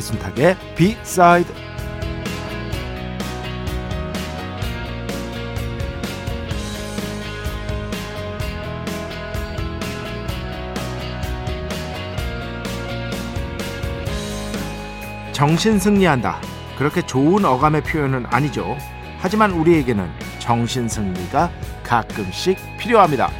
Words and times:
배순탁의 0.00 0.56
비사이드 0.76 1.52
정신 15.32 15.78
승리한다. 15.78 16.40
그렇게 16.76 17.00
좋은 17.02 17.44
어감의 17.44 17.82
표현은 17.82 18.26
아니죠. 18.26 18.76
하지만 19.18 19.52
우리에게는 19.52 20.10
정신 20.38 20.88
승리가 20.88 21.50
가끔씩 21.82 22.58
필요합니다. 22.78 23.30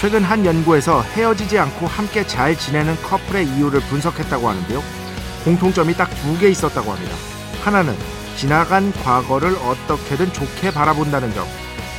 최근 0.00 0.22
한 0.22 0.46
연구에서 0.46 1.02
헤어지지 1.02 1.58
않고 1.58 1.86
함께 1.86 2.26
잘 2.26 2.56
지내는 2.56 2.96
커플의 3.02 3.46
이유를 3.46 3.80
분석했다고 3.80 4.48
하는데요. 4.48 4.82
공통점이 5.44 5.94
딱 5.94 6.08
두 6.22 6.38
개 6.38 6.48
있었다고 6.48 6.90
합니다. 6.92 7.14
하나는 7.62 7.94
지나간 8.36 8.92
과거를 8.92 9.54
어떻게든 9.56 10.32
좋게 10.32 10.70
바라본다는 10.72 11.34
점. 11.34 11.44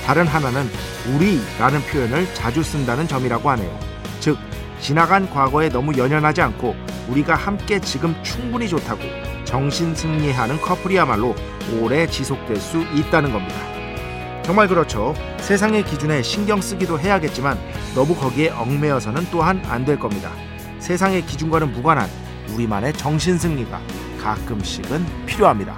다른 0.05 0.25
하나는 0.25 0.67
우리라는 1.13 1.81
표현을 1.83 2.33
자주 2.33 2.63
쓴다는 2.63 3.07
점이라고 3.07 3.47
하네요. 3.51 3.79
즉, 4.19 4.37
지나간 4.79 5.29
과거에 5.29 5.69
너무 5.69 5.95
연연하지 5.95 6.41
않고 6.41 6.75
우리가 7.07 7.35
함께 7.35 7.79
지금 7.79 8.15
충분히 8.23 8.67
좋다고 8.67 9.01
정신 9.45 9.93
승리하는 9.93 10.59
커플이야말로 10.59 11.35
오래 11.79 12.07
지속될 12.07 12.55
수 12.57 12.81
있다는 12.95 13.31
겁니다. 13.31 13.55
정말 14.51 14.67
그렇죠. 14.67 15.13
세상의 15.39 15.85
기준에 15.85 16.21
신경 16.21 16.59
쓰기도 16.59 16.99
해야겠지만 16.99 17.57
너무 17.95 18.13
거기에 18.13 18.49
얽매여서는 18.49 19.27
또한 19.31 19.63
안 19.67 19.85
될 19.85 19.97
겁니다. 19.97 20.29
세상의 20.79 21.25
기준과는 21.25 21.71
무관한 21.71 22.09
우리만의 22.53 22.91
정신 22.91 23.37
승리가 23.37 23.79
가끔씩은 24.21 25.25
필요합니다. 25.25 25.77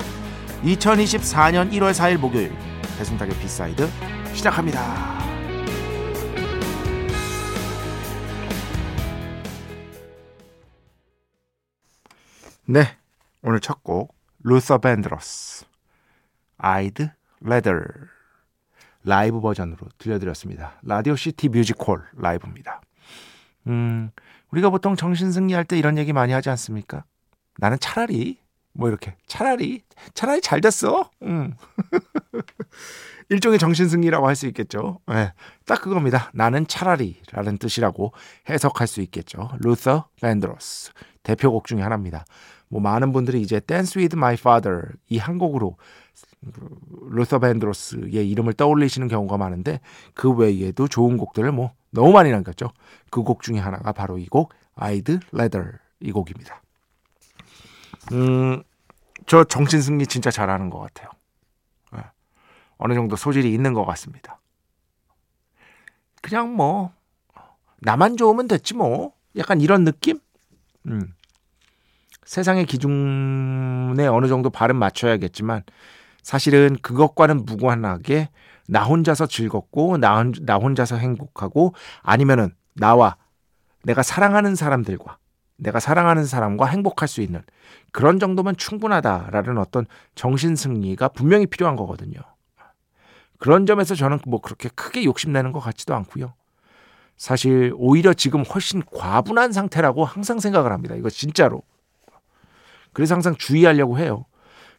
2024년 0.63 1.71
1월 1.71 1.91
4일 1.91 2.17
목요일 2.17 2.51
배순탁의 2.97 3.35
B 3.37 3.47
side 3.47 3.87
시작합니다. 4.33 4.81
네, 12.65 12.97
오늘 13.43 13.59
첫 13.59 13.83
곡 13.83 14.15
루서 14.43 14.79
밴드러스 14.79 15.65
I'd 16.57 17.09
Rather 17.41 17.71
라이브 19.03 19.41
버전으로 19.41 19.77
들려드렸습니다. 19.97 20.79
라디오 20.83 21.15
시티 21.15 21.49
뮤직홀 21.49 22.03
라이브입니다. 22.17 22.81
음, 23.67 24.11
우리가 24.51 24.69
보통 24.69 24.95
정신승리 24.95 25.53
할때 25.53 25.77
이런 25.77 25.97
얘기 25.97 26.13
많이 26.13 26.33
하지 26.33 26.49
않습니까? 26.49 27.03
나는 27.57 27.77
차라리 27.79 28.39
뭐 28.73 28.89
이렇게 28.89 29.15
차라리 29.27 29.81
차라리 30.13 30.41
잘 30.41 30.61
됐어. 30.61 31.09
음. 31.21 31.53
일종의 33.29 33.57
정신승리라고 33.59 34.27
할 34.27 34.35
수 34.35 34.47
있겠죠. 34.47 34.99
네, 35.07 35.31
딱 35.65 35.81
그겁니다. 35.81 36.29
나는 36.33 36.67
차라리라는 36.67 37.57
뜻이라고 37.57 38.11
해석할 38.49 38.87
수 38.87 39.01
있겠죠. 39.01 39.49
루서 39.59 40.07
밴드로스 40.21 40.91
대표곡 41.23 41.65
중에 41.67 41.81
하나입니다. 41.81 42.25
뭐 42.67 42.81
많은 42.81 43.13
분들이 43.13 43.41
이제 43.41 43.59
Dance 43.59 43.99
with 43.99 44.15
My 44.17 44.33
Father 44.33 44.87
이한 45.07 45.37
곡으로 45.37 45.77
루터 47.09 47.39
밴드로스의 47.39 48.29
이름을 48.29 48.53
떠올리시는 48.53 49.07
경우가 49.07 49.37
많은데 49.37 49.79
그 50.13 50.31
외에도 50.31 50.87
좋은 50.87 51.17
곡들을 51.17 51.51
뭐 51.51 51.71
너무 51.91 52.11
많이 52.11 52.31
남겼죠. 52.31 52.71
그 53.09 53.23
곡 53.23 53.41
중에 53.43 53.59
하나가 53.59 53.91
바로 53.93 54.17
이 54.17 54.25
곡 54.27 54.53
I'd 54.75 55.19
Rather 55.31 55.63
이 56.01 56.11
곡입니다. 56.11 56.61
음, 58.11 58.61
저 59.25 59.43
정신승리 59.45 60.07
진짜 60.07 60.29
잘하는 60.31 60.69
것 60.69 60.79
같아요. 60.79 61.09
네. 61.93 62.01
어느 62.77 62.93
정도 62.93 63.15
소질이 63.15 63.53
있는 63.53 63.73
것 63.73 63.85
같습니다. 63.85 64.39
그냥 66.21 66.55
뭐 66.55 66.91
나만 67.79 68.17
좋으면 68.17 68.47
됐지 68.47 68.73
뭐 68.73 69.13
약간 69.37 69.61
이런 69.61 69.83
느낌? 69.83 70.19
음. 70.87 71.13
세상의 72.25 72.65
기준에 72.65 74.07
어느 74.07 74.27
정도 74.27 74.49
발음 74.49 74.77
맞춰야겠지만 74.77 75.63
사실은 76.23 76.77
그것과는 76.81 77.45
무관하게 77.45 78.29
나 78.67 78.83
혼자서 78.83 79.27
즐겁고 79.27 79.97
나, 79.97 80.23
나 80.41 80.55
혼자서 80.55 80.95
행복하고 80.95 81.73
아니면은 82.01 82.55
나와 82.73 83.17
내가 83.83 84.01
사랑하는 84.01 84.55
사람들과 84.55 85.17
내가 85.57 85.79
사랑하는 85.79 86.25
사람과 86.25 86.65
행복할 86.65 87.07
수 87.07 87.21
있는 87.21 87.41
그런 87.91 88.19
정도면 88.19 88.55
충분하다라는 88.57 89.57
어떤 89.57 89.85
정신 90.15 90.55
승리가 90.55 91.09
분명히 91.09 91.45
필요한 91.45 91.75
거거든요. 91.75 92.19
그런 93.37 93.65
점에서 93.65 93.93
저는 93.93 94.19
뭐 94.25 94.39
그렇게 94.39 94.69
크게 94.69 95.03
욕심내는 95.03 95.51
것 95.51 95.59
같지도 95.59 95.93
않고요. 95.95 96.33
사실 97.17 97.73
오히려 97.75 98.13
지금 98.13 98.43
훨씬 98.43 98.81
과분한 98.85 99.51
상태라고 99.51 100.05
항상 100.05 100.39
생각을 100.39 100.71
합니다. 100.71 100.95
이거 100.95 101.09
진짜로. 101.09 101.61
그래서 102.93 103.13
항상 103.13 103.35
주의하려고 103.35 103.99
해요. 103.99 104.25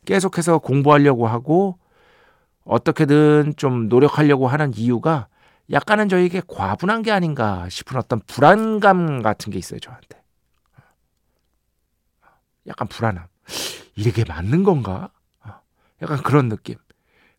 계속해서 0.04 0.58
공부하려고 0.58 1.26
하고 1.26 1.78
어떻게든 2.64 3.54
좀 3.56 3.88
노력하려고 3.88 4.48
하는 4.48 4.72
이유가 4.74 5.28
약간은 5.70 6.08
저에게 6.08 6.42
과분한 6.46 7.02
게 7.02 7.10
아닌가 7.10 7.68
싶은 7.68 7.96
어떤 7.96 8.20
불안감 8.26 9.22
같은 9.22 9.50
게 9.52 9.58
있어요, 9.58 9.80
저한테. 9.80 10.22
약간 12.66 12.88
불안함. 12.88 13.26
이게 13.96 14.24
맞는 14.26 14.62
건가? 14.64 15.10
약간 16.02 16.22
그런 16.22 16.48
느낌. 16.48 16.76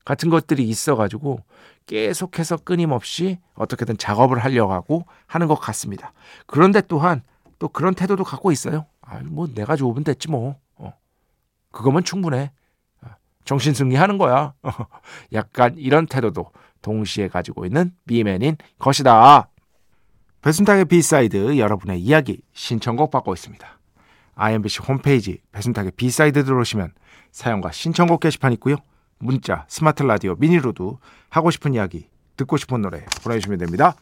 같은 0.06 0.30
것들이 0.30 0.64
있어가지고 0.64 1.44
계속해서 1.88 2.58
끊임없이 2.58 3.40
어떻게든 3.56 3.98
작업을 3.98 4.40
하려고 4.40 4.74
하고 4.74 5.06
하는 5.26 5.48
것 5.48 5.56
같습니다. 5.56 6.14
그런데 6.46 6.82
또한 6.82 7.24
또 7.58 7.68
그런 7.68 7.96
태도도 7.96 8.24
갖고 8.24 8.52
있어요. 8.52 8.86
아, 9.02 9.20
뭐 9.24 9.48
내가 9.48 9.76
좋으면 9.76 10.04
됐지 10.04 10.30
뭐. 10.30 10.60
그거면 11.76 12.06
충분해. 12.06 12.52
정신 13.44 13.74
승리하는 13.74 14.18
거야. 14.18 14.54
약간 15.34 15.76
이런 15.78 16.08
태도도 16.08 16.52
동시에 16.82 17.28
가지고 17.28 17.66
있는 17.66 17.92
비맨인 18.08 18.56
것이다. 18.80 19.50
배순탁의 20.42 20.86
B 20.86 21.00
side 21.00 21.58
여러분의 21.58 22.00
이야기 22.00 22.42
신청곡 22.54 23.12
받고 23.12 23.34
있습니다. 23.34 23.68
IMBC 24.36 24.82
홈페이지 24.88 25.42
배순탁의 25.52 25.92
B 25.98 26.07
side 26.07 26.46
들어오시면 26.46 26.94
사연과 27.32 27.72
신청곡 27.72 28.22
게시판 28.22 28.54
있고요. 28.54 28.78
문자, 29.18 29.66
스마트 29.68 30.04
라디오, 30.04 30.36
미니로도 30.36 31.00
하고 31.30 31.52
싶은 31.52 31.74
이야기, 31.74 32.08
듣고 32.38 32.58
싶은 32.58 32.82
노래 32.82 33.06
보내주시면 33.24 33.60
됩니다. 33.60 33.96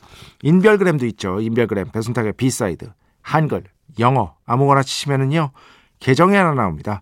인별그램도 0.44 1.06
있죠. 1.08 1.40
인별그램 1.40 1.90
배순탁의 1.92 2.34
B 2.34 2.45
side 2.45 2.92
한글, 3.22 3.64
영어 4.00 4.36
아무거나 4.46 4.84
치시면은요 4.84 5.52
계정이 6.00 6.36
하나 6.36 6.54
나옵니다. 6.54 7.02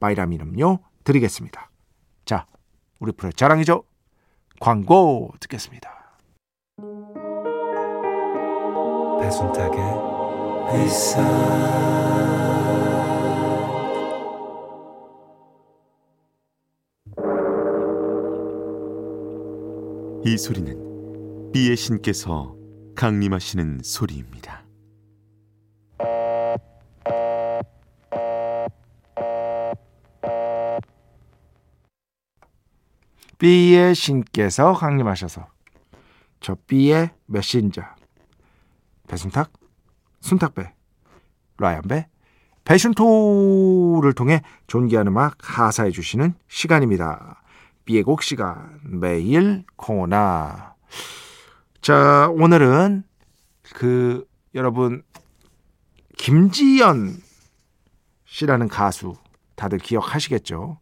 바이라민 0.00 0.40
음료 0.40 0.80
드리겠습니다. 1.04 1.70
자, 2.24 2.46
우리 2.98 3.12
프로의 3.12 3.32
자랑이죠. 3.34 3.84
광고 4.58 5.30
듣겠습니다. 5.40 6.18
배순탁의 9.20 9.80
회사 10.72 11.20
이 20.24 20.36
소리는 20.36 21.50
비의 21.52 21.76
신께서 21.76 22.54
강림하시는 22.94 23.80
소리입니다. 23.82 24.59
B의 33.40 33.94
신께서 33.94 34.74
강림하셔서 34.74 35.48
저 36.40 36.56
B의 36.66 37.10
메신저 37.24 37.82
배순탁, 39.08 39.50
순탁배, 40.20 40.74
라이언배, 41.56 42.06
배순토를 42.64 44.12
통해 44.12 44.42
존귀한 44.66 45.06
음악 45.06 45.38
하사해 45.40 45.90
주시는 45.90 46.34
시간입니다. 46.48 47.42
B의 47.86 48.02
곡 48.02 48.22
시간 48.22 48.78
매일 48.84 49.64
코나 49.74 50.74
자 51.80 52.28
오늘은 52.28 53.04
그 53.74 54.28
여러분 54.54 55.02
김지연 56.18 57.16
씨라는 58.26 58.68
가수 58.68 59.14
다들 59.56 59.78
기억하시겠죠? 59.78 60.78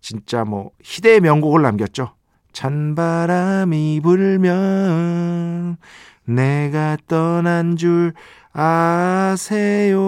진짜 0.00 0.44
뭐 0.44 0.70
희대의 0.82 1.20
명곡을 1.20 1.62
남겼죠. 1.62 2.14
찬바람이 2.52 4.00
불면 4.02 5.76
내가 6.24 6.96
떠난 7.06 7.76
줄 7.76 8.14
아세요. 8.52 9.98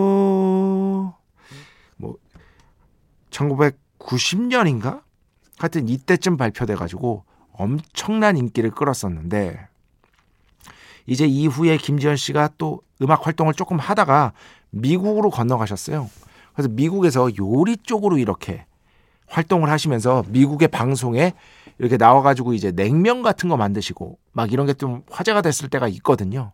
뭐 1.96 2.16
1990년인가? 3.30 5.02
하여튼 5.58 5.88
이때쯤 5.88 6.36
발표돼 6.36 6.74
가지고 6.74 7.24
엄청난 7.52 8.36
인기를 8.36 8.70
끌었었는데 8.72 9.68
이제 11.06 11.26
이후에 11.26 11.76
김지현 11.76 12.16
씨가 12.16 12.50
또 12.58 12.82
음악 13.00 13.26
활동을 13.26 13.54
조금 13.54 13.78
하다가 13.78 14.32
미국으로 14.70 15.30
건너가셨어요. 15.30 16.10
그래서 16.54 16.68
미국에서 16.68 17.30
요리 17.38 17.76
쪽으로 17.76 18.18
이렇게 18.18 18.66
활동을 19.32 19.70
하시면서 19.70 20.24
미국의 20.28 20.68
방송에 20.68 21.32
이렇게 21.78 21.96
나와가지고 21.96 22.52
이제 22.52 22.70
냉면 22.70 23.22
같은 23.22 23.48
거 23.48 23.56
만드시고 23.56 24.18
막 24.32 24.52
이런 24.52 24.66
게 24.66 24.74
좀 24.74 25.02
화제가 25.10 25.40
됐을 25.42 25.68
때가 25.68 25.88
있거든요. 25.88 26.52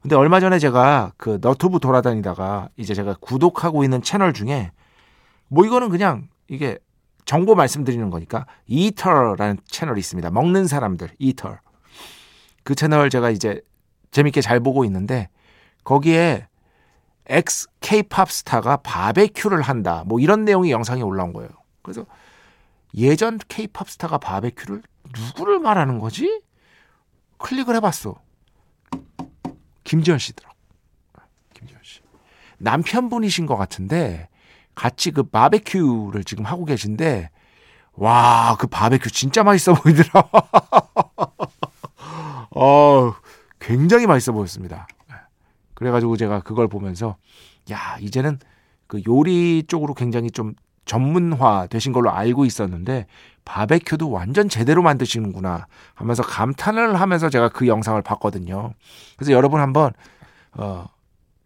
근데 0.00 0.16
얼마 0.16 0.40
전에 0.40 0.58
제가 0.58 1.12
그 1.16 1.38
너튜브 1.40 1.78
돌아다니다가 1.78 2.68
이제 2.76 2.94
제가 2.94 3.16
구독하고 3.20 3.84
있는 3.84 4.02
채널 4.02 4.32
중에 4.32 4.72
뭐 5.48 5.64
이거는 5.64 5.90
그냥 5.90 6.28
이게 6.48 6.78
정보 7.24 7.54
말씀드리는 7.54 8.10
거니까 8.10 8.46
이터라는 8.66 9.58
채널이 9.68 10.00
있습니다. 10.00 10.30
먹는 10.30 10.66
사람들 10.66 11.10
이터. 11.18 11.56
그 12.64 12.74
채널 12.74 13.10
제가 13.10 13.30
이제 13.30 13.60
재밌게 14.10 14.40
잘 14.40 14.60
보고 14.60 14.84
있는데 14.84 15.28
거기에 15.84 16.46
ex 17.26 17.68
K-pop 17.80 18.30
star가 18.30 18.78
바베큐를 18.78 19.62
한다. 19.62 20.02
뭐 20.06 20.18
이런 20.20 20.44
내용이 20.44 20.70
영상에 20.72 21.02
올라온 21.02 21.32
거예요. 21.32 21.50
그래서 21.82 22.06
예전 22.94 23.38
케이팝 23.48 23.90
스타가 23.90 24.18
바베큐를 24.18 24.82
누구를 25.18 25.58
말하는 25.58 25.98
거지? 25.98 26.42
클릭을 27.38 27.74
해봤어. 27.76 28.14
김지현 29.84 30.18
씨더라고. 30.18 30.56
김지현 31.54 31.80
씨. 31.82 32.00
남편분이신 32.58 33.46
것 33.46 33.56
같은데 33.56 34.28
같이 34.74 35.10
그 35.10 35.22
바베큐를 35.24 36.24
지금 36.24 36.44
하고 36.44 36.64
계신데 36.64 37.30
와, 37.94 38.56
그 38.58 38.66
바베큐 38.66 39.10
진짜 39.10 39.42
맛있어 39.42 39.74
보이더라. 39.74 40.30
어, 42.54 43.14
굉장히 43.58 44.06
맛있어 44.06 44.32
보였습니다. 44.32 44.86
그래가지고 45.74 46.16
제가 46.16 46.40
그걸 46.40 46.68
보면서 46.68 47.16
야, 47.70 47.98
이제는 48.00 48.38
그 48.86 49.02
요리 49.06 49.64
쪽으로 49.66 49.94
굉장히 49.94 50.30
좀 50.30 50.54
전문화 50.84 51.66
되신 51.66 51.92
걸로 51.92 52.10
알고 52.10 52.44
있었는데 52.44 53.06
바베큐도 53.44 54.10
완전 54.10 54.48
제대로 54.48 54.82
만드시는구나 54.82 55.66
하면서 55.94 56.22
감탄을 56.22 57.00
하면서 57.00 57.28
제가 57.28 57.48
그 57.48 57.66
영상을 57.66 58.00
봤거든요. 58.02 58.72
그래서 59.16 59.32
여러분 59.32 59.60
한번 59.60 59.92
어, 60.52 60.86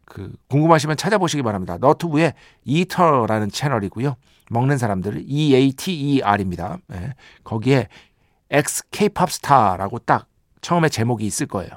그 0.05 0.33
궁금하시면 0.49 0.97
찾아보시기 0.97 1.43
바랍니다. 1.43 1.79
너튜브에 1.79 2.35
이터라는 2.65 3.51
채널이고요. 3.51 4.17
먹는 4.51 4.79
사람들 4.79 5.25
E 5.27 5.55
A 5.55 5.73
T 5.73 5.93
E 5.93 6.23
R입니다. 6.23 6.79
네. 6.89 7.15
거기에 7.45 7.89
X 8.51 8.85
K-팝 8.91 9.31
스타라고 9.33 9.99
딱 10.01 10.27
처음에 10.61 10.89
제목이 10.89 11.27
있을 11.27 11.47
거예요. 11.47 11.71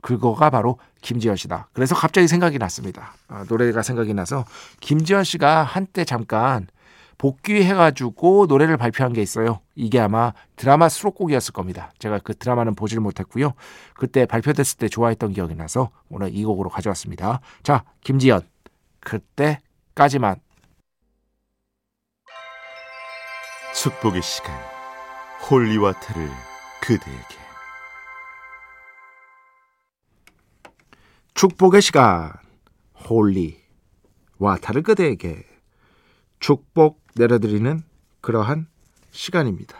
어. 0.00 0.06
그거가 0.06 0.50
바로 0.50 0.78
김지현 1.02 1.36
씨다. 1.36 1.68
그래서 1.72 1.94
갑자기 1.94 2.28
생각이 2.28 2.58
났습니다. 2.58 3.14
아, 3.28 3.44
노래가 3.48 3.82
생각이 3.82 4.14
나서 4.14 4.44
김지현 4.80 5.24
씨가 5.24 5.62
한때 5.62 6.04
잠깐 6.04 6.66
복귀해가지고 7.18 8.46
노래를 8.48 8.78
발표한 8.78 9.12
게 9.12 9.20
있어요. 9.20 9.60
이게 9.74 10.00
아마 10.00 10.32
드라마 10.56 10.88
수록곡이었을 10.88 11.52
겁니다. 11.52 11.92
제가 11.98 12.18
그 12.24 12.34
드라마는 12.34 12.74
보질 12.74 12.98
못했고요. 13.00 13.52
그때 13.94 14.24
발표됐을 14.24 14.78
때 14.78 14.88
좋아했던 14.88 15.34
기억이 15.34 15.54
나서 15.54 15.90
오늘 16.08 16.34
이 16.34 16.42
곡으로 16.44 16.70
가져왔습니다. 16.70 17.40
자, 17.62 17.84
김지연. 18.00 18.40
그때까지만. 19.00 20.36
축복의 23.74 24.22
시간 24.22 24.54
Holy 25.50 25.74
Water를 25.74 26.28
그대에게 26.80 27.49
축복의 31.40 31.80
시간. 31.80 32.34
Holy. 33.08 33.58
Water를 34.36 34.82
그대에게. 34.82 35.42
축복 36.38 37.00
내려드리는 37.14 37.82
그러한 38.20 38.66
시간입니다. 39.10 39.74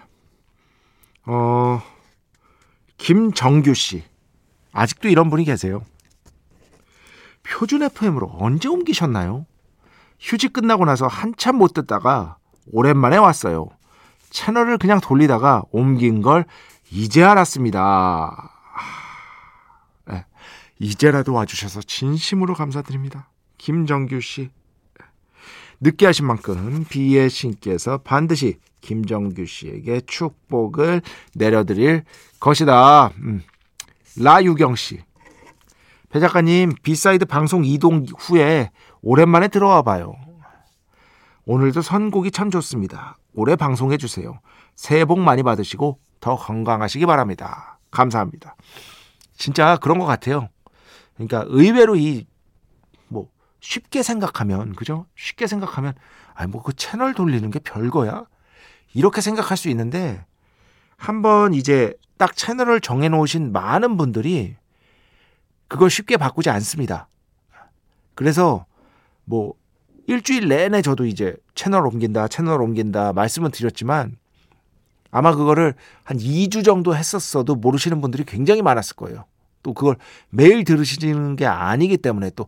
어, 1.26 1.82
김정규 2.96 3.74
씨. 3.74 4.02
아직도 4.72 5.08
이런 5.08 5.28
분이 5.28 5.44
계세요. 5.44 5.82
표준 7.42 7.82
FM으로 7.82 8.30
언제 8.38 8.66
옮기셨나요? 8.66 9.44
휴직 10.18 10.54
끝나고 10.54 10.86
나서 10.86 11.08
한참 11.08 11.56
못 11.56 11.74
듣다가 11.74 12.38
오랜만에 12.72 13.18
왔어요. 13.18 13.68
채널을 14.30 14.78
그냥 14.78 14.98
돌리다가 14.98 15.64
옮긴 15.72 16.22
걸 16.22 16.46
이제 16.90 17.22
알았습니다. 17.22 18.59
네, 20.80 20.86
이제라도 20.86 21.34
와주셔서 21.34 21.82
진심으로 21.82 22.54
감사드립니다. 22.54 23.28
김정규 23.58 24.20
씨. 24.20 24.50
늦게 25.80 26.06
하신 26.06 26.26
만큼 26.26 26.84
비의 26.88 27.30
신께서 27.30 27.98
반드시 27.98 28.58
김정규 28.80 29.46
씨에게 29.46 30.02
축복을 30.06 31.02
내려드릴 31.34 32.04
것이다. 32.38 33.08
음. 33.18 33.42
라유경 34.18 34.74
씨. 34.74 35.00
배 36.10 36.18
작가님, 36.18 36.74
B 36.82 36.91
side 36.91 37.26
방송 37.26 37.64
이동 37.64 38.04
후에 38.18 38.70
오랜만에 39.00 39.48
들어와 39.48 39.82
봐요. 39.82 40.14
오늘도 41.44 41.82
선곡이 41.82 42.30
참 42.30 42.50
좋습니다. 42.50 43.18
오래 43.32 43.54
방송해 43.54 43.96
주세요. 43.96 44.40
새해 44.74 45.04
복 45.04 45.20
많이 45.20 45.42
받으시고 45.42 45.98
더 46.20 46.36
건강하시기 46.36 47.06
바랍니다. 47.06 47.78
감사합니다. 47.90 48.56
진짜 49.36 49.76
그런 49.76 49.98
것 49.98 50.04
같아요. 50.04 50.48
그러니까 51.28 51.44
의외로 51.48 51.96
이 51.96 52.26
쉽게 53.60 54.02
생각하면 54.02 54.74
그죠? 54.74 55.06
쉽게 55.14 55.46
생각하면 55.46 55.92
아니 56.34 56.50
뭐그 56.50 56.74
채널 56.76 57.12
돌리는 57.14 57.50
게 57.50 57.58
별거야? 57.58 58.24
이렇게 58.94 59.20
생각할 59.20 59.56
수 59.56 59.68
있는데 59.68 60.24
한번 60.96 61.54
이제 61.54 61.94
딱 62.16 62.34
채널을 62.34 62.80
정해 62.80 63.08
놓으신 63.08 63.52
많은 63.52 63.96
분들이 63.96 64.56
그걸 65.68 65.90
쉽게 65.90 66.16
바꾸지 66.16 66.50
않습니다. 66.50 67.08
그래서 68.14 68.66
뭐 69.24 69.54
일주일 70.06 70.48
내내 70.48 70.82
저도 70.82 71.04
이제 71.04 71.36
채널 71.54 71.86
옮긴다, 71.86 72.28
채널 72.28 72.60
옮긴다 72.62 73.12
말씀은 73.12 73.50
드렸지만 73.50 74.16
아마 75.10 75.34
그거를 75.34 75.74
한 76.02 76.16
2주 76.16 76.64
정도 76.64 76.96
했었어도 76.96 77.56
모르시는 77.56 78.00
분들이 78.00 78.24
굉장히 78.24 78.62
많았을 78.62 78.96
거예요. 78.96 79.26
또 79.62 79.74
그걸 79.74 79.96
매일 80.30 80.64
들으시는 80.64 81.36
게 81.36 81.46
아니기 81.46 81.96
때문에 81.96 82.30
또 82.30 82.46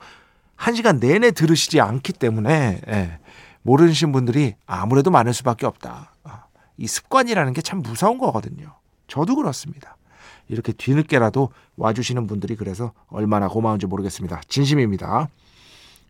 한 0.62 0.76
시간 0.76 1.00
내내 1.00 1.33
들으시지 1.33 1.81
않기 1.81 2.12
때문에 2.12 2.81
예, 2.87 3.19
모르시는 3.62 4.12
분들이 4.12 4.54
아무래도 4.64 5.11
많을 5.11 5.35
수밖에 5.35 5.66
없다. 5.66 6.12
아, 6.23 6.45
이 6.76 6.87
습관이라는 6.87 7.52
게 7.52 7.62
참 7.62 7.83
무서운 7.83 8.16
거거든요. 8.16 8.73
저도 9.09 9.35
그렇습니다. 9.35 9.97
이렇게 10.47 10.73
뒤늦게라도 10.73 11.50
와주시는 11.76 12.28
분들이 12.28 12.54
그래서 12.54 12.92
얼마나 13.09 13.49
고마운지 13.49 13.87
모르겠습니다. 13.87 14.40
진심입니다. 14.47 15.26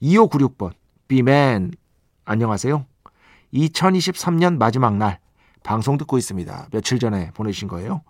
2596번 0.03 0.73
비맨 1.09 1.73
안녕하세요. 2.27 2.85
2023년 3.55 4.59
마지막 4.59 4.97
날 4.99 5.19
방송 5.63 5.97
듣고 5.97 6.19
있습니다. 6.19 6.69
며칠 6.73 6.99
전에 6.99 7.31
보내신 7.33 7.69
거예요. 7.69 8.03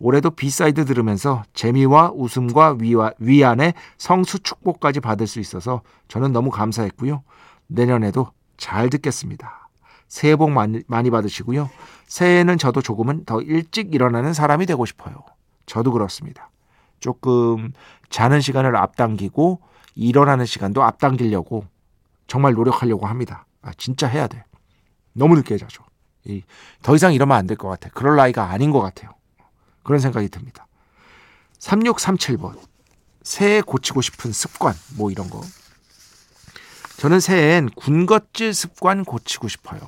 올해도 0.00 0.30
B 0.30 0.41
side 0.41 0.84
들으면서 0.86 1.42
재미와 1.54 2.12
웃음과 2.14 2.76
위와, 2.80 3.12
위안의 3.18 3.74
성수 3.98 4.40
축복까지 4.40 5.00
받을 5.00 5.26
수 5.26 5.40
있어서 5.40 5.82
저는 6.08 6.32
너무 6.32 6.50
감사했고요. 6.50 7.22
내년에도 7.66 8.30
잘 8.56 8.90
듣겠습니다. 8.90 9.68
새해 10.08 10.36
복 10.36 10.50
많이, 10.50 10.82
많이 10.86 11.10
받으시고요. 11.10 11.70
새해에는 12.06 12.58
저도 12.58 12.82
조금은 12.82 13.24
더 13.24 13.40
일찍 13.42 13.94
일어나는 13.94 14.32
사람이 14.32 14.66
되고 14.66 14.84
싶어요. 14.84 15.22
저도 15.66 15.92
그렇습니다. 15.92 16.50
조금 16.98 17.72
자는 18.08 18.40
시간을 18.40 18.74
앞당기고 18.76 19.60
일어나는 19.94 20.46
시간도 20.46 20.82
앞당기려고 20.82 21.64
정말 22.26 22.54
노력하려고 22.54 23.06
합니다. 23.06 23.46
아, 23.62 23.70
진짜 23.76 24.06
해야 24.08 24.26
돼. 24.26 24.44
너무 25.12 25.36
늦게 25.36 25.56
자죠. 25.58 25.84
더 26.82 26.94
이상 26.94 27.12
이러면 27.14 27.36
안 27.36 27.46
될 27.46 27.56
것 27.56 27.68
같아. 27.68 27.88
그럴 27.90 28.16
나이가 28.16 28.50
아닌 28.50 28.70
것 28.70 28.80
같아요. 28.80 29.10
그런 29.82 30.00
생각이 30.00 30.28
듭니다. 30.28 30.66
3637번. 31.58 32.58
새해 33.22 33.60
고치고 33.60 34.00
싶은 34.00 34.32
습관, 34.32 34.74
뭐 34.96 35.10
이런 35.10 35.28
거. 35.28 35.42
저는 36.96 37.20
새해엔 37.20 37.70
군것질 37.70 38.54
습관 38.54 39.04
고치고 39.04 39.48
싶어요. 39.48 39.80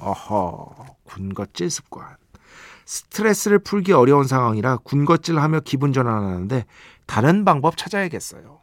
어허, 0.00 0.96
군것질 1.04 1.70
습관. 1.70 2.16
스트레스를 2.84 3.58
풀기 3.58 3.92
어려운 3.92 4.26
상황이라 4.26 4.78
군것질 4.78 5.38
하며 5.38 5.60
기분 5.60 5.92
전환하는데 5.92 6.64
다른 7.06 7.44
방법 7.44 7.76
찾아야겠어요. 7.76 8.60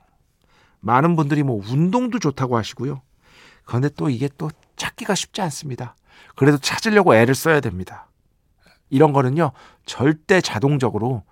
많은 0.80 1.16
분들이 1.16 1.44
뭐 1.44 1.62
운동도 1.66 2.20
좋다고 2.20 2.58
하시고요. 2.58 3.02
그런데 3.66 3.90
또 3.96 4.10
이게 4.10 4.30
또 4.38 4.50
찾기가 4.78 5.16
쉽지 5.16 5.42
않습니다. 5.42 5.96
그래도 6.36 6.58
찾으려고 6.58 7.16
애를 7.16 7.36
써야 7.36 7.60
됩니다. 7.60 8.08
이런 8.90 9.14
거는요, 9.14 9.52
절대 9.86 10.42
자동적으로 10.42 11.24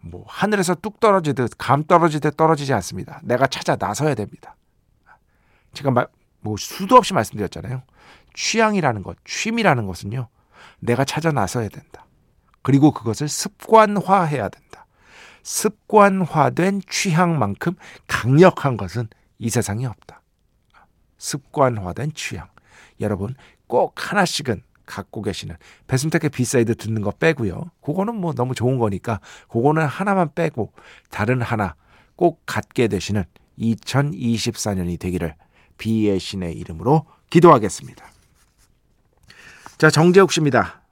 뭐 0.00 0.24
하늘에서 0.26 0.74
뚝 0.74 1.00
떨어지듯 1.00 1.52
감 1.58 1.84
떨어지듯 1.84 2.36
떨어지지 2.36 2.72
않습니다. 2.74 3.20
내가 3.22 3.46
찾아 3.46 3.76
나서야 3.78 4.14
됩니다. 4.14 4.56
제가 5.72 5.90
말, 5.90 6.06
뭐 6.40 6.56
수도 6.58 6.96
없이 6.96 7.14
말씀드렸잖아요. 7.14 7.82
취향이라는 8.34 9.02
것, 9.02 9.16
취미라는 9.24 9.86
것은요, 9.86 10.28
내가 10.80 11.04
찾아 11.04 11.32
나서야 11.32 11.68
된다. 11.68 12.06
그리고 12.62 12.92
그것을 12.92 13.28
습관화해야 13.28 14.48
된다. 14.48 14.86
습관화된 15.42 16.82
취향만큼 16.88 17.74
강력한 18.06 18.76
것은 18.76 19.08
이 19.38 19.50
세상에 19.50 19.86
없다. 19.86 20.22
습관화된 21.18 22.12
취향. 22.14 22.48
여러분 23.00 23.34
꼭 23.66 23.94
하나씩은 23.96 24.62
갖고 24.86 25.22
계시는 25.22 25.56
배순탁의 25.86 26.30
B 26.30 26.39
side 26.39 26.76
듣는 26.76 27.02
거 27.02 27.10
빼고요. 27.10 27.70
그거는 27.82 28.14
뭐 28.14 28.32
너무 28.32 28.54
좋은 28.54 28.78
거니까 28.78 29.20
그거는 29.48 29.86
하나만 29.86 30.30
빼고 30.34 30.72
다른 31.10 31.42
하나 31.42 31.74
꼭 32.16 32.42
갖게 32.46 32.88
되시는 32.88 33.24
2024년이 33.58 34.98
되기를 34.98 35.34
비의 35.78 36.18
신의 36.18 36.56
이름으로 36.58 37.06
기도하겠습니다. 37.30 38.04
자, 39.78 39.90
정재욱 39.90 40.30
씨입니다. 40.30 40.82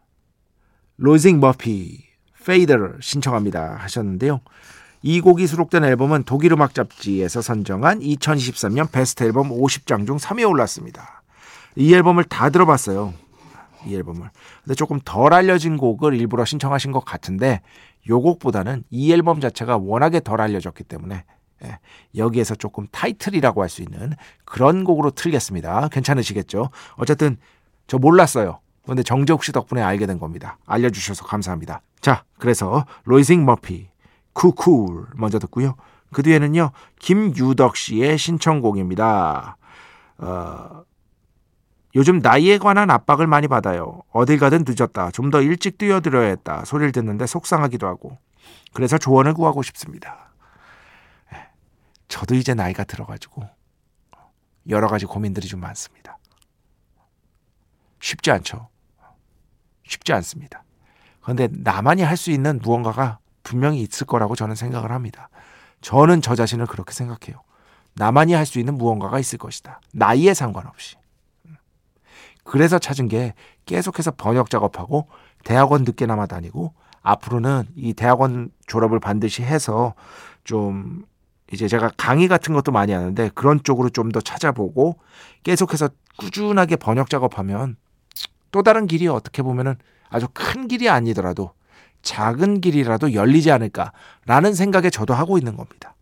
로징 0.97 1.41
머피 1.41 2.05
페이더를 2.45 2.99
신청합니다 3.01 3.77
하셨는데요. 3.77 4.41
이 5.03 5.21
곡이 5.21 5.47
수록된 5.47 5.85
앨범은 5.85 6.25
독일 6.25 6.53
음악 6.53 6.75
잡지에서 6.75 7.41
선정한 7.41 8.01
2023년 8.01 8.91
베스트 8.91 9.25
앨범 9.25 9.51
50장 9.51 10.07
중 10.07 10.17
3위에 10.17 10.49
올랐습니다. 10.49 11.23
이 11.77 11.95
앨범을 11.95 12.25
다 12.25 12.51
들어봤어요. 12.51 13.15
이 13.87 13.95
앨범을. 13.95 14.29
근데 14.65 14.75
조금 14.75 15.01
덜 15.05 15.33
알려진 15.33 15.77
곡을 15.77 16.15
일부러 16.15 16.45
신청하신 16.45 16.93
것 16.93 17.05
같은데 17.05 17.61
요 18.09 18.21
곡보다는 18.21 18.85
이 18.91 19.13
앨범 19.13 19.41
자체가 19.41 19.77
워낙에 19.79 20.21
덜 20.21 20.41
알려졌기 20.41 20.85
때문에 20.85 21.25
예, 21.65 21.79
여기에서 22.17 22.55
조금 22.55 22.87
타이틀이라고 22.91 23.63
할 23.63 23.69
수 23.69 23.83
있는 23.83 24.15
그런 24.45 24.85
곡으로 24.85 25.11
틀겠습니다. 25.11 25.89
괜찮으시겠죠? 25.89 26.71
어쨌든 26.97 27.37
저 27.87 27.99
몰랐어요. 27.99 28.61
근데 28.87 29.03
정재욱 29.03 29.45
씨 29.45 29.53
덕분에 29.53 29.83
알게 29.83 30.07
된 30.07 30.19
겁니다. 30.19 30.59
알려주셔서 30.67 31.27
감사합니다. 31.27 31.83
자, 32.01 32.25
그래서 32.39 32.87
로이징 33.05 33.45
머피 33.45 33.89
쿠쿨 34.33 35.09
먼저 35.17 35.39
듣고요. 35.39 35.75
그 36.13 36.23
뒤에는요 36.23 36.71
김유덕 36.99 37.77
씨의 37.77 38.17
신청곡입니다. 38.19 39.57
어, 40.19 40.83
요즘 41.95 42.21
나이에 42.21 42.59
관한 42.59 42.91
압박을 42.91 43.27
많이 43.27 43.49
받아요. 43.49 44.03
어딜 44.13 44.39
가든 44.39 44.65
늦었다. 44.67 45.11
좀 45.11 45.31
더 45.31 45.41
일찍 45.43 45.79
뛰어들어야 45.79 46.29
했다. 46.29 46.65
소리를 46.65 46.93
듣는데 46.93 47.27
속상하기도 47.27 47.87
하고. 47.87 48.19
그래서 48.73 48.99
조언을 48.99 49.35
구하고 49.35 49.63
싶습니다. 49.63 50.31
예, 51.35 51.49
저도 52.09 52.35
이제 52.37 52.55
나이가 52.55 52.85
들어가지고 52.85 53.43
여러 54.69 54.87
가지 54.89 55.07
고민들이 55.07 55.49
좀 55.49 55.61
많습니다. 55.61 56.19
쉽지 58.01 58.31
않죠. 58.31 58.69
쉽지 59.85 60.13
않습니다. 60.13 60.63
그런데 61.21 61.49
나만이 61.51 62.03
할 62.03 62.17
수 62.17 62.31
있는 62.31 62.61
무언가가 62.63 63.19
분명히 63.43 63.81
있을 63.83 64.07
거라고 64.07 64.37
저는 64.37 64.55
생각을 64.55 64.93
합니다. 64.93 65.29
저는 65.81 66.23
저 66.23 66.35
자신을 66.37 66.67
그렇게 66.67 66.93
생각해요. 66.93 67.43
나만이 67.95 68.33
할 68.35 68.47
수 68.47 68.59
있는 68.61 68.75
무언가가 68.79 69.19
있을 69.19 69.39
것이다. 69.39 69.81
나이에 69.93 70.35
상관없이. 70.35 70.97
그래서 72.51 72.81
찾은 72.81 73.07
게 73.07 73.33
계속해서 73.65 74.11
번역 74.17 74.51
작업하고 74.51 75.07
대학원 75.45 75.85
늦게나마 75.85 76.27
다니고 76.27 76.75
앞으로는 77.01 77.69
이 77.77 77.95
대학원 77.95 78.51
졸업을 78.67 78.99
반드시 78.99 79.45
해서 79.45 79.95
좀 80.43 81.05
이제 81.53 81.69
제가 81.69 81.93
강의 81.97 82.27
같은 82.27 82.53
것도 82.53 82.73
많이 82.73 82.93
하는데 82.93 83.31
그런 83.37 83.63
쪽으로 83.63 83.89
좀 83.91 84.11
더 84.11 84.21
찾아보고 84.21 84.99
계속해서 85.45 85.91
꾸준하게 86.19 86.75
번역 86.75 87.09
작업하면 87.09 87.77
또 88.51 88.65
다른 88.65 88.89
길이 88.89 89.07
어떻게 89.07 89.43
보면은 89.43 89.77
아주 90.09 90.27
큰 90.35 90.67
길이 90.67 90.89
아니더라도 90.89 91.53
작은 92.03 92.61
길이라도 92.61 93.15
열리지 93.15 93.53
않을까라는 93.53 94.55
생각에 94.55 94.91
저도 94.91 95.15
하고 95.15 95.39
있는 95.39 95.57
겁니다. 95.57 95.95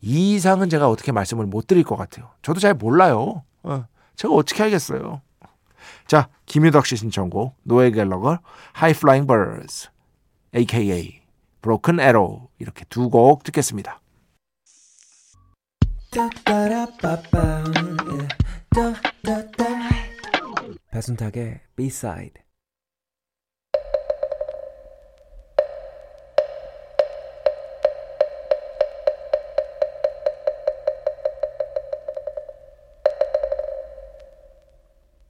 이 0.00 0.34
이상은 0.34 0.70
제가 0.70 0.88
어떻게 0.88 1.12
말씀을 1.12 1.44
못 1.44 1.66
드릴 1.66 1.84
것 1.84 1.96
같아요. 1.96 2.30
저도 2.40 2.60
잘 2.60 2.72
몰라요. 2.72 3.42
어, 3.62 3.84
제가 4.14 4.32
어떻게 4.32 4.62
알겠어요. 4.62 5.20
자, 6.06 6.28
김유덕 6.46 6.86
씨 6.86 6.96
신청곡 6.96 7.56
노에 7.62 7.90
갤러거 7.90 8.38
High 8.76 8.96
Flying 8.96 9.26
Birds 9.26 9.90
aka 10.54 11.22
Broken 11.62 12.00
Arrow 12.00 12.48
이렇게 12.58 12.84
두 12.86 13.10
곡 13.10 13.42
듣겠습니다. 13.44 14.00
배순탁의 20.90 21.60
B-side 21.76 22.45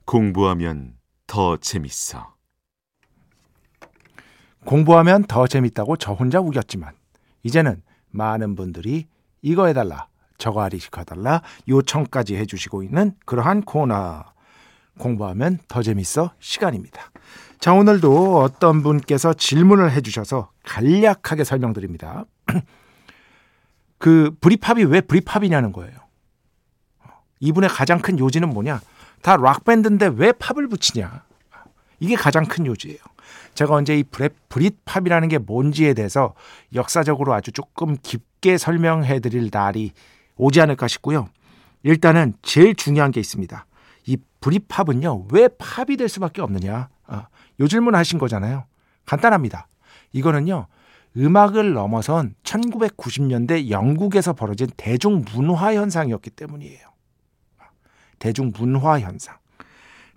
공부하면 0.06 0.94
더 1.26 1.56
재밌어. 1.56 2.36
공부하면 4.64 5.24
더 5.24 5.48
재밌다고 5.48 5.96
저 5.96 6.12
혼자 6.12 6.38
우겼지만 6.38 6.94
이제는 7.42 7.82
많은 8.10 8.54
분들이 8.54 9.08
이거 9.42 9.66
해달라 9.66 10.06
저거 10.38 10.62
하리시켜달라 10.62 11.42
요청까지 11.68 12.36
해주시고 12.36 12.84
있는 12.84 13.14
그러한 13.24 13.62
코너 13.62 14.24
공부하면 14.98 15.58
더 15.66 15.82
재밌어 15.82 16.30
시간입니다. 16.38 17.10
자 17.58 17.72
오늘도 17.72 18.40
어떤 18.40 18.84
분께서 18.84 19.34
질문을 19.34 19.90
해주셔서 19.90 20.52
간략하게 20.62 21.42
설명드립니다. 21.42 22.26
그 23.98 24.36
브리팝이 24.40 24.84
왜 24.84 25.00
브리팝이냐는 25.00 25.72
거예요. 25.72 25.98
이분의 27.40 27.70
가장 27.70 28.00
큰 28.00 28.20
요지는 28.20 28.50
뭐냐? 28.50 28.80
다 29.26 29.36
락밴드인데 29.36 30.12
왜 30.14 30.30
팝을 30.30 30.68
붙이냐? 30.68 31.24
이게 31.98 32.14
가장 32.14 32.44
큰 32.44 32.64
요지예요. 32.64 32.98
제가 33.54 33.74
언제 33.74 33.98
이 33.98 34.04
브릿팝이라는 34.04 35.26
게 35.26 35.38
뭔지에 35.38 35.94
대해서 35.94 36.34
역사적으로 36.76 37.34
아주 37.34 37.50
조금 37.50 37.96
깊게 38.00 38.56
설명해 38.56 39.18
드릴 39.18 39.50
날이 39.52 39.90
오지 40.36 40.60
않을까 40.60 40.86
싶고요. 40.86 41.28
일단은 41.82 42.34
제일 42.42 42.76
중요한 42.76 43.10
게 43.10 43.18
있습니다. 43.18 43.66
이 44.06 44.16
브릿팝은요, 44.40 45.26
왜 45.32 45.48
팝이 45.48 45.96
될 45.96 46.08
수밖에 46.08 46.40
없느냐? 46.40 46.88
아, 47.08 47.26
요 47.58 47.66
질문 47.66 47.96
하신 47.96 48.20
거잖아요. 48.20 48.66
간단합니다. 49.06 49.66
이거는요, 50.12 50.68
음악을 51.16 51.72
넘어선 51.72 52.36
1990년대 52.44 53.70
영국에서 53.70 54.34
벌어진 54.34 54.68
대중문화 54.76 55.74
현상이었기 55.74 56.30
때문이에요. 56.30 56.95
대중문화 58.18 59.00
현상. 59.00 59.36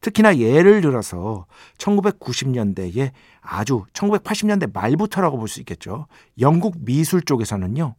특히나 0.01 0.38
예를 0.38 0.82
들어서 0.82 1.46
1990년대에 1.77 3.12
아주 3.41 3.86
1980년대 3.94 4.72
말부터라고 4.74 5.38
볼 5.38 5.48
수 5.48 5.60
있겠죠. 5.60 6.08
영국 6.39 6.75
미술 6.86 7.22
쪽에서는요. 7.22 7.96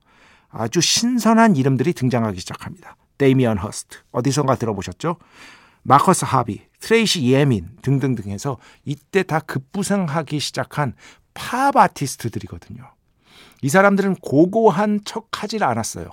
아주 0.49 0.80
신선한 0.80 1.57
이름들이 1.57 1.92
등장하기 1.92 2.40
시작합니다. 2.40 2.97
데이미언 3.19 3.59
허스트 3.59 3.99
어디선가 4.12 4.57
들어보셨죠? 4.57 5.16
마커스 5.83 6.25
하비, 6.25 6.62
트레이시 6.80 7.25
에민 7.26 7.69
등등등 7.83 8.30
해서 8.30 8.59
이때 8.85 9.23
다 9.23 9.40
급부상하기 9.40 10.38
시작한 10.40 10.95
팝 11.35 11.76
아티스트들이거든요. 11.76 12.83
이 13.62 13.69
사람들은 13.69 14.16
고고한 14.16 15.00
척 15.04 15.42
하질 15.42 15.64
않았어요. 15.64 16.11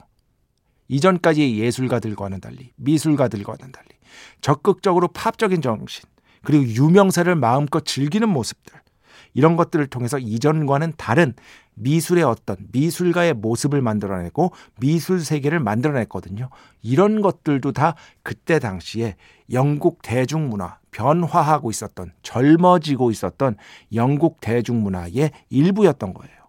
이전까지의 0.88 1.60
예술가들과는 1.60 2.40
달리, 2.42 2.72
미술가들과는 2.76 3.72
달리 3.72 3.88
적극적으로 4.42 5.08
팝적인 5.10 5.62
정신, 5.62 6.06
그리고 6.44 6.66
유명세를 6.66 7.36
마음껏 7.36 7.86
즐기는 7.86 8.28
모습들, 8.30 8.74
이런 9.34 9.56
것들을 9.56 9.86
통해서 9.88 10.18
이전과는 10.18 10.94
다른 10.98 11.34
미술의 11.76 12.24
어떤 12.24 12.58
미술가의 12.72 13.36
모습을 13.36 13.84
만들어내고 13.84 14.52
미술 14.80 15.20
세계를 15.24 15.60
만들어냈거든요. 15.60 16.50
이런 16.82 17.22
것들도 17.22 17.72
다 17.72 17.94
그때 18.24 18.58
당시에 18.58 19.16
영국 19.52 20.02
대중문화, 20.02 20.80
변화하고 20.90 21.70
있었던, 21.70 22.14
젊어지고 22.24 23.12
있었던 23.12 23.58
영국 23.94 24.42
대중문화의 24.42 25.32
일부였던 25.50 26.16
거예요. 26.16 26.47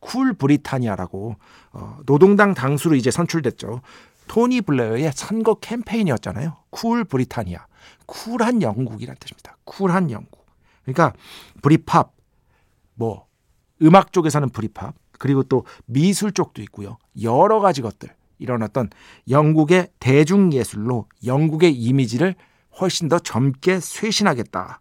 Cool 0.00 0.32
Britannia라고 0.34 1.36
어, 1.72 1.98
노동당 2.06 2.54
당수로 2.54 2.96
이제 2.96 3.10
선출됐죠. 3.10 3.80
토니 4.26 4.62
블레어의 4.62 5.12
선거 5.14 5.54
캠페인이었잖아요. 5.54 6.56
Cool 6.70 7.04
Britannia. 7.04 7.66
쿨한 8.06 8.62
영국이란 8.62 9.16
뜻입니다. 9.18 9.56
쿨한 9.64 10.10
영국. 10.10 10.46
그러니까 10.82 11.12
브리팝, 11.62 12.12
뭐 12.94 13.26
음악 13.82 14.12
쪽에서는 14.12 14.50
브리팝, 14.50 14.94
그리고 15.18 15.42
또 15.42 15.64
미술 15.86 16.32
쪽도 16.32 16.62
있고요. 16.62 16.98
여러 17.22 17.60
가지 17.60 17.82
것들. 17.82 18.08
이런 18.38 18.62
어떤 18.62 18.88
영국의 19.28 19.88
대중예술로 20.00 21.06
영국의 21.26 21.74
이미지를 21.74 22.34
훨씬 22.80 23.08
더 23.08 23.18
젊게 23.18 23.80
쇄신하겠다. 23.80 24.80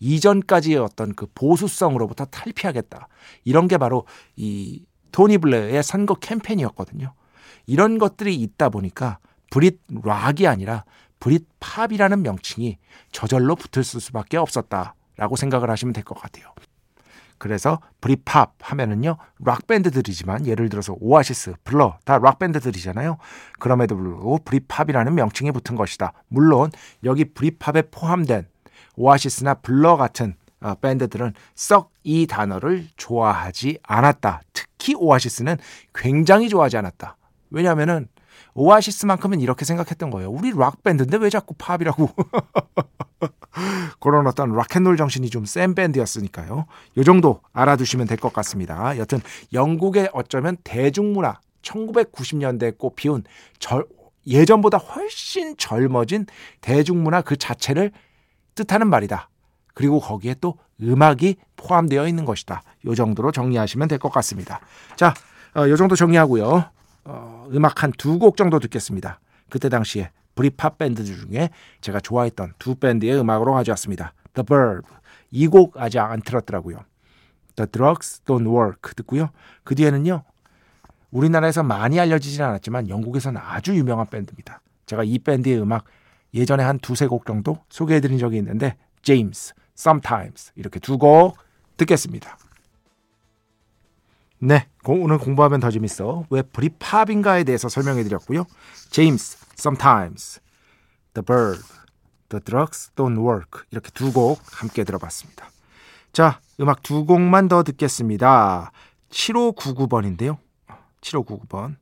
이전까지의 0.00 0.78
어떤 0.78 1.14
그 1.14 1.26
보수성으로부터 1.34 2.24
탈피하겠다. 2.26 3.08
이런 3.44 3.68
게 3.68 3.78
바로 3.78 4.06
이 4.36 4.84
토니 5.12 5.38
블레어의 5.38 5.82
선거 5.82 6.14
캠페인이었거든요. 6.14 7.14
이런 7.66 7.98
것들이 7.98 8.34
있다 8.36 8.68
보니까 8.68 9.18
Brit 9.50 9.80
rock이 10.04 10.46
아니라 10.46 10.84
Britpop이라는 11.20 12.22
명칭이 12.22 12.78
저절로 13.12 13.56
붙을 13.56 13.82
수밖에 13.84 14.36
없었다라고 14.36 15.36
생각을 15.36 15.70
하시면 15.70 15.92
될 15.92 16.04
것 16.04 16.14
같아요. 16.20 16.52
그래서 17.38 17.80
브릿팝 18.00 18.54
하면은요 18.60 19.16
락 19.44 19.66
밴드들이지만 19.68 20.46
예를 20.46 20.68
들어서 20.68 20.96
오아시스, 20.98 21.54
블러 21.62 21.98
다 22.04 22.18
락 22.18 22.38
밴드들이잖아요. 22.40 23.16
그럼에도 23.60 23.96
불구하고 23.96 24.38
Britpop이라는 24.44 25.14
명칭이 25.14 25.52
붙은 25.52 25.76
것이다. 25.76 26.12
물론 26.28 26.70
여기 27.04 27.24
Britpop에 27.24 27.82
포함된 27.92 28.48
오아시스나 28.96 29.54
블러 29.54 29.96
같은 29.96 30.34
어, 30.60 30.74
밴드들은 30.74 31.34
썩 31.54 31.90
이 32.04 32.26
단어를 32.26 32.86
좋아하지 32.96 33.80
않았다. 33.82 34.40
특히 34.54 34.94
오아시스는 34.94 35.58
굉장히 35.94 36.48
좋아하지 36.48 36.78
않았다. 36.78 37.16
왜냐하면은 37.50 38.08
오아시스만큼은 38.54 39.40
이렇게 39.40 39.66
생각했던 39.66 40.08
거예요. 40.10 40.30
우리 40.30 40.52
락 40.56 40.82
밴드인데 40.82 41.18
왜 41.18 41.28
자꾸 41.28 41.54
팝이라고? 41.58 42.08
그런 44.00 44.26
어떤 44.26 44.54
락앤롤 44.54 44.96
정신이 44.96 45.28
좀 45.30 45.44
센 45.44 45.74
밴드였으니까요. 45.74 46.66
요 46.96 47.04
정도 47.04 47.40
알아두시면 47.52 48.06
될 48.06 48.16
것 48.18 48.32
같습니다. 48.32 48.96
여튼 48.98 49.20
영국의 49.52 50.10
어쩌면 50.12 50.56
대중문화 50.64 51.40
1990년대에 51.62 52.78
꽃피운 52.78 53.24
절, 53.58 53.84
예전보다 54.26 54.78
훨씬 54.78 55.56
젊어진 55.56 56.26
대중문화 56.60 57.20
그 57.22 57.36
자체를 57.36 57.92
뜻하는 58.64 58.88
말이다. 58.88 59.28
그리고 59.74 60.00
거기에 60.00 60.34
또 60.40 60.58
음악이 60.82 61.36
포함되어 61.56 62.06
있는 62.08 62.24
것이다. 62.24 62.62
요 62.86 62.94
정도로 62.94 63.30
정리하시면 63.32 63.88
될 63.88 63.98
것 63.98 64.10
같습니다. 64.10 64.60
자, 64.96 65.14
어, 65.56 65.68
요 65.68 65.76
정도 65.76 65.94
정리하고요. 65.96 66.64
어, 67.04 67.48
음악 67.52 67.82
한 67.82 67.92
두 67.92 68.18
곡 68.18 68.36
정도 68.36 68.58
듣겠습니다. 68.58 69.20
그때 69.48 69.68
당시에 69.68 70.10
브리팝 70.34 70.78
밴드 70.78 71.04
중에 71.04 71.50
제가 71.80 72.00
좋아했던 72.00 72.54
두 72.58 72.74
밴드의 72.76 73.18
음악으로 73.20 73.54
가져왔습니다. 73.54 74.12
The 74.34 74.44
Verb. 74.44 74.86
이 75.30 75.46
곡 75.48 75.76
아직 75.80 75.98
안 75.98 76.20
틀었더라고요. 76.22 76.84
The 77.56 77.68
Drugs 77.70 78.22
Don't 78.24 78.46
Work 78.46 78.94
듣고요. 78.96 79.30
그 79.64 79.74
뒤에는요. 79.74 80.22
우리나라에서 81.10 81.62
많이 81.62 81.98
알려지진 81.98 82.42
않았지만 82.42 82.88
영국에서는 82.88 83.40
아주 83.42 83.76
유명한 83.76 84.06
밴드입니다. 84.06 84.60
제가 84.86 85.04
이 85.04 85.18
밴드의 85.18 85.60
음악 85.60 85.84
예전에 86.34 86.62
한 86.62 86.78
두세 86.78 87.06
곡 87.06 87.26
정도 87.26 87.58
소개해드린 87.68 88.18
적이 88.18 88.38
있는데 88.38 88.76
제임스, 89.02 89.54
Sometimes 89.76 90.52
이렇게 90.56 90.78
두 90.80 90.98
곡 90.98 91.36
듣겠습니다. 91.76 92.36
네, 94.40 94.68
오늘 94.84 95.18
공부하면 95.18 95.60
더 95.60 95.70
재밌어. 95.70 96.24
왜 96.30 96.42
브리팝인가에 96.42 97.44
대해서 97.44 97.68
설명해드렸고요. 97.68 98.44
제임스, 98.90 99.38
Sometimes, 99.58 100.40
The 101.14 101.24
Verb, 101.24 101.62
The 102.28 102.42
Drugs 102.44 102.90
Don't 102.94 103.18
Work 103.18 103.62
이렇게 103.70 103.90
두 103.90 104.12
곡 104.12 104.40
함께 104.52 104.84
들어봤습니다. 104.84 105.48
자, 106.12 106.40
음악 106.60 106.82
두 106.82 107.04
곡만 107.04 107.48
더 107.48 107.62
듣겠습니다. 107.62 108.70
7599번인데요. 109.10 110.38
7599번. 111.00 111.76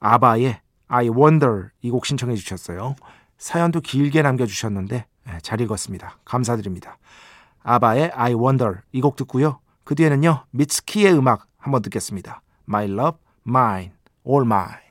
아바의 0.00 0.60
I 0.88 1.08
Wonder 1.08 1.70
이 1.82 1.90
곡 1.90 2.06
신청해 2.06 2.34
주셨어요. 2.36 2.94
사연도 3.38 3.80
길게 3.80 4.22
남겨주셨는데 4.22 5.06
네, 5.26 5.38
잘 5.42 5.60
읽었습니다. 5.60 6.18
감사드립니다. 6.24 6.98
아바의 7.62 8.12
I 8.14 8.34
Wonder 8.34 8.80
이 8.92 9.00
곡 9.00 9.16
듣고요. 9.16 9.60
그 9.84 9.94
뒤에는요. 9.94 10.44
미츠키의 10.50 11.12
음악 11.16 11.46
한번 11.58 11.82
듣겠습니다. 11.82 12.42
My 12.68 12.90
Love, 12.90 13.18
Mine, 13.46 13.92
All 14.26 14.44
Mine. 14.44 14.84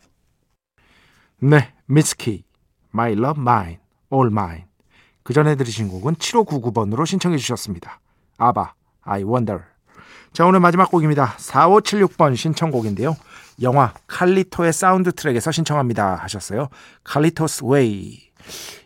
네, 1.39 1.73
미츠키, 1.85 2.45
My 2.93 3.13
Love, 3.13 3.41
Mine, 3.41 3.79
All 4.11 4.31
Mine. 4.31 4.65
그 5.23 5.33
전에 5.33 5.55
들으신 5.55 5.87
곡은 5.87 6.15
7599번으로 6.15 7.05
신청해 7.05 7.37
주셨습니다. 7.37 7.99
아바, 8.37 8.73
I 9.01 9.23
Wonder. 9.23 9.61
자, 10.33 10.45
오늘 10.45 10.59
마지막 10.59 10.89
곡입니다. 10.89 11.35
4576번 11.37 12.35
신청곡인데요. 12.35 13.15
영화 13.61 13.93
칼리토의 14.07 14.73
사운드 14.73 15.11
트랙에서 15.11 15.51
신청합니다 15.51 16.15
하셨어요. 16.15 16.69
Carlito's 17.03 17.65
Way. 17.65 18.19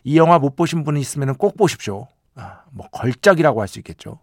이 0.04 0.18
영화 0.18 0.40
못 0.40 0.56
보신 0.56 0.84
분이 0.84 1.00
있으면 1.00 1.36
꼭 1.36 1.58
보십시오. 1.58 2.08
아, 2.36 2.62
뭐 2.72 2.88
걸작이라고 2.92 3.62
할 3.62 3.68
수 3.68 3.80
있겠죠. 3.80 4.20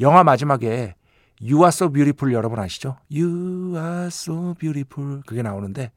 영화 0.00 0.24
마지막에 0.24 0.94
You 1.40 1.58
are 1.58 1.68
so 1.68 1.88
beautiful 1.90 2.32
여러분 2.34 2.58
아시죠? 2.58 2.96
You 3.10 3.74
are 3.76 4.06
so 4.06 4.54
beautiful 4.54 5.22
그게 5.26 5.42
나오는데 5.42 5.90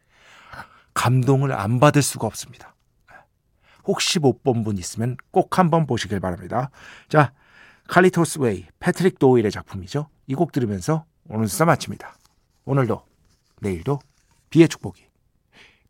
감동을 0.93 1.51
안 1.51 1.79
받을 1.79 2.01
수가 2.01 2.25
없습니다. 2.27 2.73
혹시 3.85 4.19
못 4.19 4.43
본 4.43 4.63
분 4.63 4.77
있으면 4.77 5.15
꼭 5.31 5.57
한번 5.59 5.85
보시길 5.85 6.19
바랍니다. 6.19 6.69
자, 7.07 7.31
Carlito's 7.87 8.39
Way, 8.39 8.65
패트릭 8.79 9.17
도일의 9.19 9.51
작품이죠. 9.51 10.09
이 10.27 10.35
곡 10.35 10.51
들으면서 10.51 11.05
오늘 11.29 11.47
수사 11.47 11.63
마칩니다. 11.65 12.15
오늘도 12.65 13.01
내일도 13.61 13.99
비의 14.49 14.67
축복이 14.67 15.05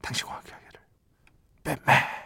당신과 0.01 0.33
함께 0.35 0.53
하기를. 0.53 0.79
뱀맨 1.63 2.16